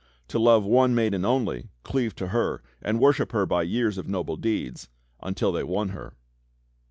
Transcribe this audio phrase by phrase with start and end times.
[0.29, 2.63] To love one maiden only, cleave to her.
[2.81, 4.89] And worship her by years of noble deeds.
[5.21, 6.15] Until they won her."